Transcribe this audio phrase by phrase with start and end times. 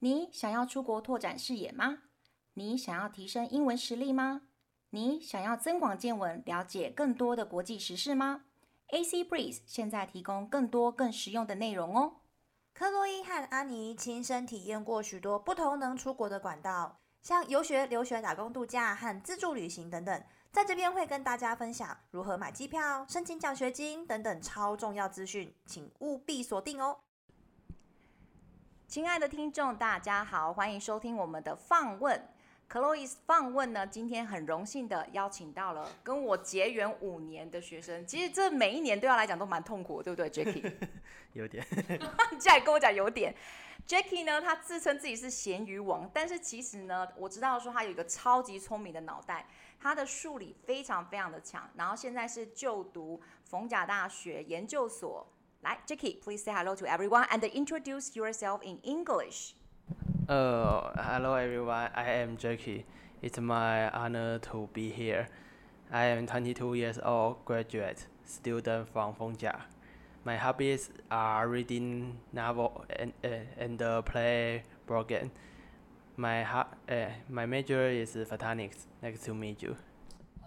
[0.00, 1.98] 你想要出国拓展视野吗？
[2.54, 4.42] 你想要提升英文实力吗？
[4.90, 8.44] 你想要增广见闻，了解更多的国际时事吗
[8.90, 12.18] ？AC Breeze 现在提供更多更实用的内容哦。
[12.72, 20.24] 克洛伊和安妮亲身体验过许多不同能出国的管道，像游学、留学、打工度假和自助旅行等等。
[20.52, 27.00] 在这边会跟大家分享如何买机票、申请奖学金等等超重要资讯，请务必锁定哦。
[28.88, 32.26] 亲爱的听众，大家好，欢迎收听我们的放问。
[32.70, 38.06] Chloe's 放问呢，今天很荣幸的邀请到了跟我结缘五年的学生。
[38.06, 40.72] 其实这每一年对他来讲都蛮痛苦，对不对，Jackie？
[41.34, 41.62] 有点。
[42.32, 43.34] 你再跟我讲有点。
[43.86, 49.46] Jackie 呢，他自称自己是咸鱼王，但是其实呢，我知道说他有一个超级聪明的脑袋，
[49.78, 55.30] 他的数理非常非常的强，然后现在是就读逢甲大学研究所。
[55.62, 59.54] 来，Jackie，please say hello to everyone and introduce yourself in English.
[60.28, 61.90] Uh, hello everyone.
[61.94, 62.84] I am Jackie.
[63.22, 65.26] It's my honor to be here.
[65.90, 69.60] I am 22 years old, graduate student from Fengjiang.
[70.24, 73.28] My hobbies are reading novel and uh,
[73.58, 75.32] and play board game.
[76.16, 76.64] My uh,
[77.28, 78.86] my major is photonics.
[79.02, 79.76] Nice to meet you.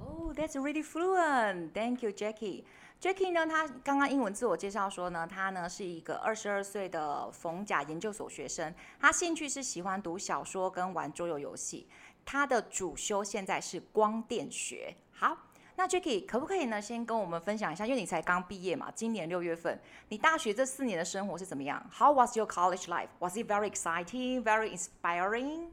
[0.00, 1.74] Oh, that's really fluent.
[1.74, 2.64] Thank you, Jackie.
[2.98, 11.86] Jackie 呢，他刚刚英文自我介绍说呢，他呢是一个二十二岁的逢甲研究所学生，他兴趣是喜欢读小说跟玩桌游游戏，
[12.24, 14.96] 他的主修现在是光电学。
[15.12, 15.36] 好，
[15.76, 23.08] 那 Jackie 可不可以呢，先跟我们分享一下，因为你才刚毕业嘛，今年六月份，你大学这四年的生活是怎么样？How was your college life?
[23.18, 25.66] Was it very exciting, very inspiring?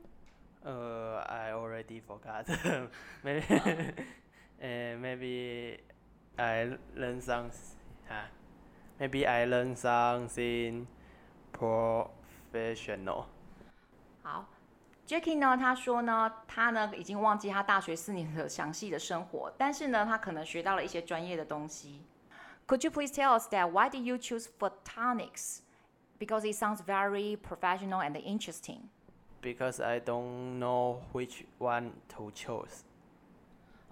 [0.62, 2.46] 呃、uh,，I already forgot.
[3.24, 3.44] maybe,
[4.62, 5.80] uh, maybe.
[6.37, 7.51] I learn some,
[8.09, 8.31] 啊，
[8.99, 10.87] Maybe I learn something
[11.53, 13.27] professional.
[14.23, 14.47] 好，
[15.07, 15.57] Jackie 呢？
[15.57, 22.03] 他说呢，他呢已经忘记他大学四年的详细的生活，但是呢，他可能学到了一些专业的东西。
[22.67, 25.61] Could you please tell us that why did you choose photonics?
[26.19, 28.89] Because it sounds very professional and interesting.
[29.41, 32.83] Because I don't know which one to choose.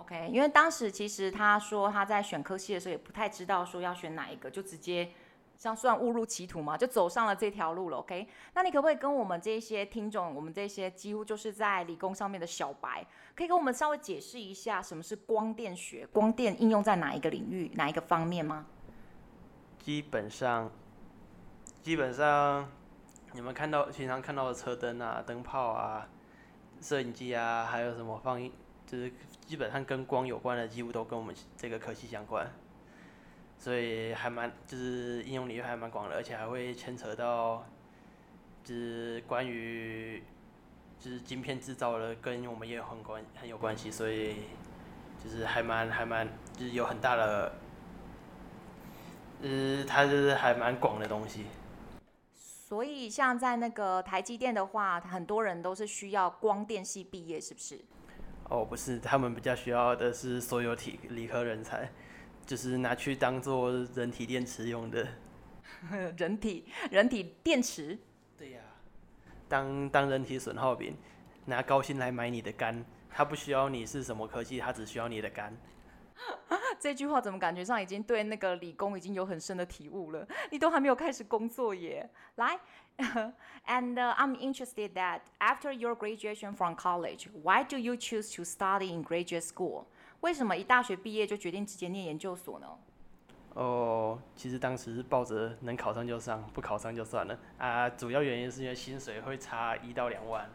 [0.01, 5.11] OK，因为当时其实他说他在选科系的时候也不太知道说要选哪一个，就直接
[5.55, 7.97] 像算误入歧途嘛，就走上了这条路了。
[7.97, 16.07] OK，那你可不可以跟我们这些听众，我们这些几乎就是在理工上面的小白，可以跟我们稍微解释一下什么是光电学？
[16.11, 18.65] 光电应用在哪一个领域、哪一个方面吗？
[19.77, 20.71] 基本上，
[21.81, 22.67] 基本上
[23.33, 26.07] 你们看到平常看到的车灯啊、灯泡啊、
[26.81, 28.51] 摄影机啊，还有什么放映，
[28.91, 29.11] 就是。
[29.41, 32.47] 基本上跟光有关的，几乎都跟我们这个科系相关，
[33.57, 37.65] 所以还蛮就是应用领域还蛮广的，而且还会牵扯到，
[38.63, 40.23] 就是关于
[40.97, 44.35] 就是晶片制造的，跟我们也有很关很有关系，所以
[45.21, 46.25] 就是还蛮还蛮
[46.55, 47.51] 就是有很大的，
[49.41, 51.45] 呃，它就是还蛮广的东西。
[52.37, 57.81] 所以像在那个台积电的话，很多人都是需要光电系毕业，是不是？
[58.51, 61.89] 哦，不是，他们比较需要的是所有体理科人才，
[62.45, 65.07] 就是拿去当做人体电池用的。
[66.17, 67.97] 人体人体电池？
[68.37, 68.75] 对呀、啊，
[69.47, 70.97] 当当人体损耗品，
[71.45, 75.55] 拿高薪来买你的肝，他不需要你是什么科技，他只需要你的肝。
[76.81, 80.27] 这句话怎么感觉上已经对那个理工已经有很深的体悟了？
[80.49, 82.09] 你都还没有开始工作耶。
[82.37, 82.59] 来
[83.67, 89.05] ，and、uh, I'm interested that after your graduation from college, why do you choose to study in
[89.05, 89.85] graduate school？
[90.21, 92.67] 为什么一大学毕业就决定直接念研究所呢？
[93.53, 97.87] 哦，其实当时是抱着能考上就上，不考上就算了啊。
[97.87, 100.49] 主要原因是因为薪水会差一到两万。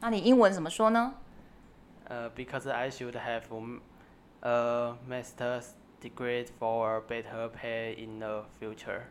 [0.00, 1.14] 那你英文怎么说呢？
[2.04, 3.44] 呃、uh,，because I should have
[4.42, 9.02] a master's degree for better pay in the future.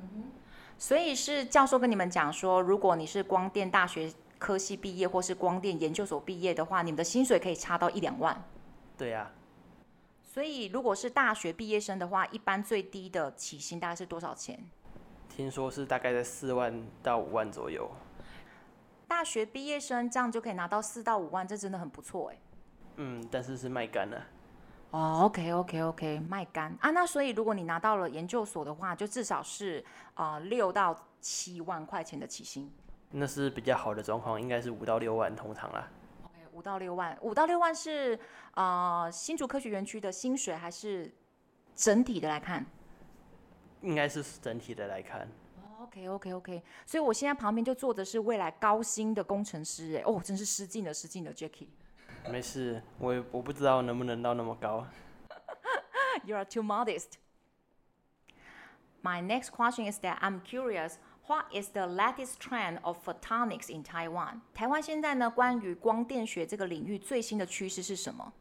[0.78, 8.44] 所以是教授跟你们讲说，如果你是光电大学科系毕业，或是光电研究所毕业的话，你们的薪水可以差到一两万。
[8.98, 9.32] 对呀。
[10.24, 14.58] 所以如果是大学毕业生的话，一般最低的起薪大概是多少钱？
[15.30, 17.90] 听说是大概在四万到五万左右。
[19.08, 22.38] 大学毕业生这样就可以拿到四到五万，这真的很不错哎。
[22.96, 24.26] 嗯，但是是卖干了。
[24.92, 26.22] 哦、okay.
[26.28, 26.92] 卖干啊。
[26.92, 29.84] 那所以如果你拿到了研究所的话，就至少是
[30.14, 32.72] 啊六、呃、到七万块钱的起薪。
[33.12, 35.90] 那是比较好的状况，应该是五到六万通常啦。
[36.24, 38.18] OK，五到六万，五到六万是
[38.52, 41.14] 啊、呃、新竹科学园区的薪水，还是
[41.76, 42.66] 整体的来看？
[43.82, 45.28] 应该是整体的来看。
[45.82, 51.68] OK OK OK，所以我现在旁边就坐的是未来高薪的工程师，哎，哦，真是失敬了，失敬了，Jackie。
[52.30, 54.86] 没事，我也我不知道能不能到那么高。
[56.24, 57.14] You are too modest.
[59.02, 60.96] My next question is that I'm curious.
[61.28, 64.42] What is the latest trend of photonics in Taiwan?
[64.54, 68.34] 台湾现在呢，关于光电学这个领域最新的趋势是什么？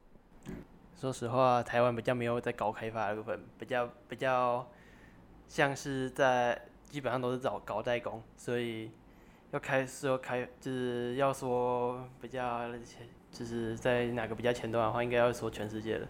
[0.96, 4.68] 说实话，台湾比较没有在高开发的部分，比较比较
[5.48, 8.90] 像是在基本上都是找搞代工，所以
[9.52, 12.68] 要开始要开，就是要说比较
[13.32, 16.06] 就是在哪个比较前端的话，应该要说全世界的。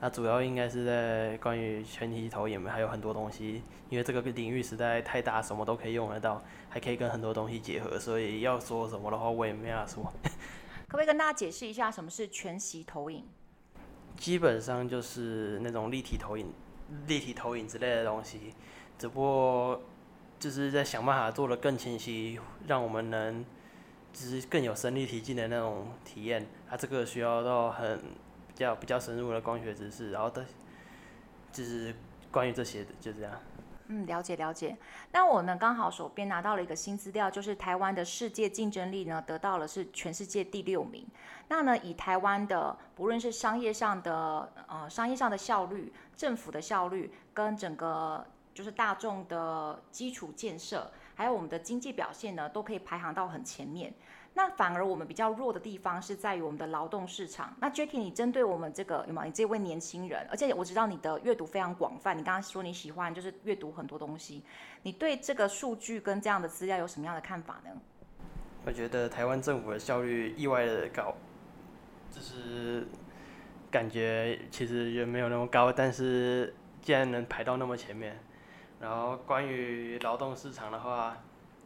[0.00, 10.02] 那主要应该是在关于全息投影嘛，还有很多东西，因为这个领域实在太大，什么都可以用得到，还可以跟很多东西结合，所以要说什么的话，我也没法说。
[10.88, 13.24] 可不可以跟大家解释一下什么是全息投影？
[14.16, 16.52] 基本上就是那种立体投影、
[17.06, 18.52] 立体投影之类的东西，
[18.98, 19.80] 只不过
[20.40, 23.44] 就是在想办法做得更清晰，让我们能
[24.12, 26.46] 就是更有身临其境的那种体验。
[26.68, 28.00] 它这个需要到很。
[28.54, 30.44] 比较比较深入的光学知识，然后的，
[31.50, 31.92] 就是
[32.30, 33.32] 关于这些的，就这样。
[33.86, 34.76] 嗯，了解了解。
[35.10, 41.06] 那我呢，刚好手边拿到了一个新资料，就是台湾的世界竞争力呢，得到了是全世界第六名。
[41.48, 48.22] 那呢，以台湾的不论是商业上的呃商业上的效率、政府的效率，跟整个
[48.52, 53.92] 就是大众的基础建设，还有我们的经济表现呢，都可以排行到很前面。
[54.34, 57.54] 那反而我们比较弱的地方是在于我们的劳动市场。
[57.60, 59.26] 那 Jackie，你针对我们这个有没有？
[59.26, 62.16] 你这位年轻人，而且我知道你的阅读非常广泛。
[62.16, 64.42] 你刚刚说你喜欢就是阅读很多东西，
[64.82, 67.70] 你对这个数据跟这样的资料有什么样的看法呢？
[68.64, 71.14] 我觉得台湾政府的效率意外的高，
[72.10, 72.88] 就是
[73.70, 78.18] 感觉其实也没有那么高，但是竟然能排到那么前面。
[78.82, 81.16] 然后关于劳动市场的话。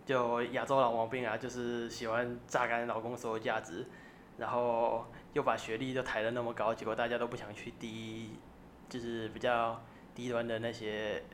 [0.07, 3.85] 就亚洲老毛病啊，就是喜欢榨干劳工所有价值，
[4.39, 8.39] 然后又把学历都抬得那么高，结果大家都不想去低，
[8.89, 9.83] 就是比较
[10.15, 11.25] 低端的那些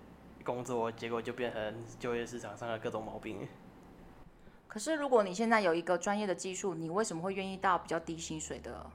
[0.43, 3.47] 工作，结果就变成就业市场上的各种毛病。
[4.67, 8.91] 可是如果你现在有一个专业的技术，你为什么会愿意到比较低薪水的，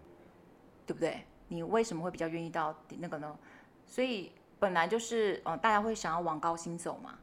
[0.87, 1.23] 对不对？
[1.49, 3.37] 你为什么会比较愿意到那个呢？
[3.85, 7.15] 所以本来就是，呃，大家会想要往高薪走嘛。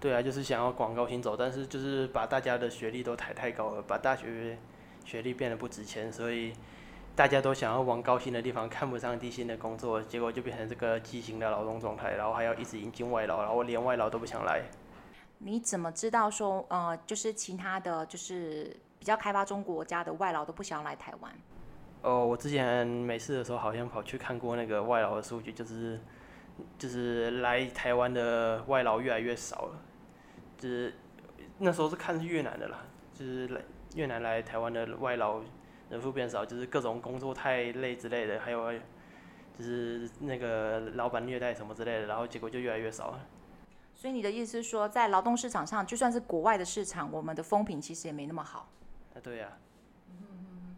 [0.00, 4.58] 对啊，就是想要往高薪走，但是就是把大家的学历都抬太高了，把大学
[5.04, 6.52] 学历变得不值钱，所以
[7.14, 14.62] 大家都想要往高薪的地方，看不上低薪的工作，结果就变成这个畸形的劳动状态，然后还要一直引进外劳，然后连外劳都不想来。
[15.38, 21.32] 你怎么知道说，呃，就是其他的就是比较开发中国家的外劳都不想要来台湾？
[22.02, 26.00] 哦，我之前没事的时候好像跑去看过那个外劳的数据，就是
[26.78, 29.82] 就是来台湾的外劳越来越少了。
[30.58, 30.94] 就是
[31.58, 33.60] 那时候是看越南的啦，就是来
[33.94, 35.42] 越南来台湾的外劳
[35.90, 38.72] 人数变少，就是各种工作太累之类的，还有
[39.58, 43.20] 就是那个老板虐待什么之类的，然后结果就越来越少了。
[43.94, 48.68] 所以你的意思是说，在劳动市场上，就算是国外的市场，我们的风评其实也没那么好。
[49.14, 49.48] 啊，对呀。
[50.08, 50.71] 嗯，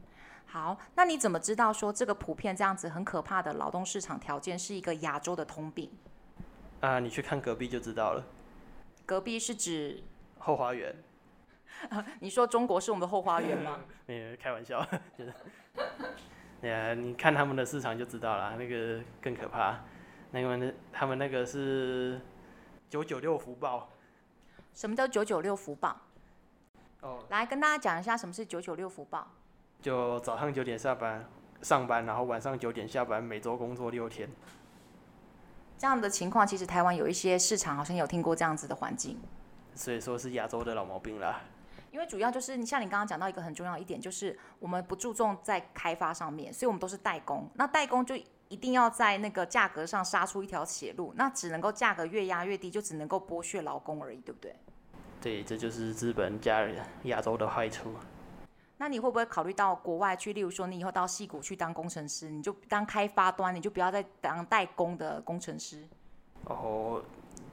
[0.55, 5.91] 好，那你怎么知道说这个普遍这样子很可怕的劳动市场条件是一个亚洲的通病？
[6.81, 8.25] 啊，你去看隔壁就知道了。
[9.05, 10.01] 隔壁是指
[10.39, 10.95] 后花园。
[12.21, 13.81] 你说中国是我们的后花园吗？
[14.07, 14.81] 没有，开玩笑，
[15.19, 15.35] 就是。
[16.61, 19.81] 对啊，你看他们的市场就知道了，那个更可怕。
[20.31, 22.21] 那个那他们那个是
[22.89, 23.91] 九九六福报。
[24.73, 26.01] 什么叫九九六福报？
[27.01, 29.27] 哦，来跟大家讲一下什么是九九六福报。
[29.85, 31.23] 就早上九点下班
[31.61, 34.27] 上班，然后晚上九点下班，每周工作六天。
[35.77, 39.21] 这样的情况，其实台湾有一些市场好像有听过这样子的环境，
[39.75, 41.43] 所以说是亚洲的老毛病啦。
[41.91, 47.47] 因为主要就是你像你刚刚讲到一个很重要一点，就是我们不注重在开发上面，所以我们都是代工。
[47.57, 48.17] 那代工就
[48.49, 54.57] 一定要在那个价格上杀出一条血路，那只能够价格越压越低，就只能够剥削劳工而已，对不对？
[55.21, 56.67] 对，这就是资本加
[57.03, 57.93] 亚洲的坏处。
[58.77, 60.33] 那你会不会考虑到国外去？
[60.33, 65.87] 例如说，你以后到戏谷去当工程师，你就当开发端，你就不要再当代工的工程师。
[66.47, 67.03] 哦，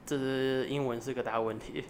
[0.04, 1.84] 这是英文是个大问题。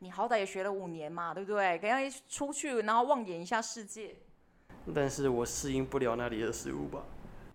[0.00, 1.78] 你好歹也学了五年嘛，对不对？
[1.78, 4.16] 可以出去，然后望眼一下世界。
[4.94, 7.02] 但是我适应不了那里的食物吧。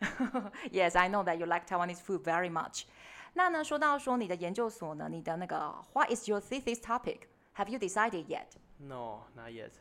[0.72, 2.86] Yes, I know that you like Taiwanese food very much.
[3.34, 7.20] 那呢，说到说你的研究所呢，你的那个 What is your thesis topic?
[7.56, 8.48] Have you decided yet?
[8.78, 9.72] No, not yet.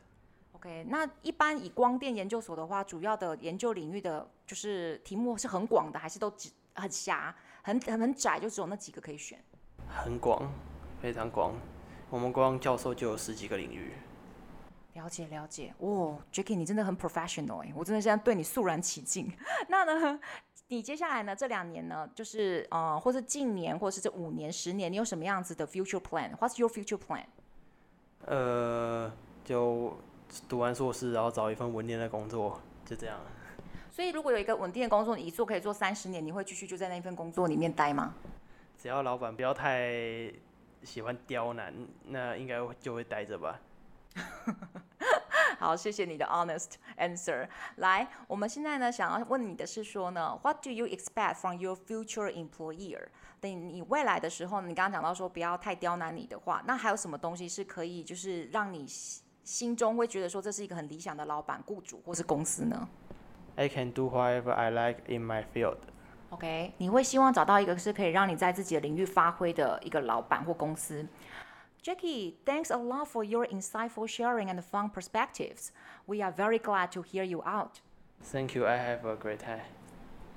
[0.61, 9.43] OK，那一般以光电研究所的话，主要的研究领域的就是题目是很广的，还是都只很狭、很很很窄，就只有那几个可以选？
[9.87, 10.53] 很广，
[11.01, 11.55] 非常广，
[12.11, 13.93] 我们光教授就有十几个领域。
[14.93, 19.31] 了解了解，哦，Jackie，你真的很 professional 哎，我真的现在对你肃然起敬。
[19.67, 20.19] 那呢，
[20.67, 21.35] 你接下来呢？
[21.35, 27.23] 这两年呢，就是呃，或是近年，或是这五年、十年，你有什么样子的 future plan？What's your future plan？
[28.25, 29.11] 呃，
[29.43, 29.97] 就
[30.47, 33.17] 读完硕士，然后找一份稳定的工作，就这样。
[33.91, 38.13] 所以，如果有一个稳定的工作，你一做可以做三十年，你会继续就在那份工作里面待吗？
[38.77, 40.31] 只要老板不要太
[40.83, 41.73] 喜欢刁难，
[42.05, 43.59] 那应该就会待着吧。
[45.59, 47.47] 好，谢谢你的 honest answer。
[47.75, 53.07] 来，我们现在呢，想要问你的是说呢，What do you expect from your future employer？
[53.39, 58.87] 等你未来的时候，你刚刚讲到说不要太刁难你的话，那还有什么东西是可以就是让你
[59.44, 62.88] 心中会觉得说这是一个很理想的老板、雇主或是公司呢？
[63.54, 65.78] I can do whatever I like in my field.
[66.30, 71.06] OK，你会希望找到一个是可以让你在自己的领域发挥的一个老板或公司。
[71.82, 75.68] Jacky, thanks a lot for your insightful sharing and fun perspectives.
[76.06, 77.80] We are very glad to hear you out.
[78.20, 78.66] Thank you.
[78.66, 79.60] I have a great time.